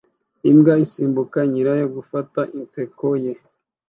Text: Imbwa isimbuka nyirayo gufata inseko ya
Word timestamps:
Imbwa 0.49 0.73
isimbuka 0.85 1.39
nyirayo 1.51 1.85
gufata 1.95 2.41
inseko 2.59 3.07
ya 3.25 3.33